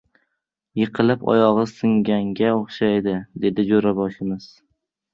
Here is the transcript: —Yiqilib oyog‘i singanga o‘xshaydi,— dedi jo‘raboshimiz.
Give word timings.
—Yiqilib 0.79 1.25
oyog‘i 1.33 1.67
singanga 1.73 2.51
o‘xshaydi,— 2.57 3.17
dedi 3.47 3.71
jo‘raboshimiz. 3.73 4.53